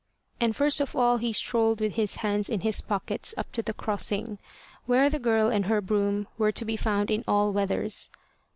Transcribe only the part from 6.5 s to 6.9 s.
to be